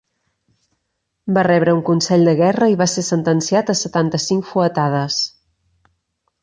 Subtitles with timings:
[1.37, 5.23] Va rebre un consell de guerra i va ser sentenciat a setanta-cinc fuetades.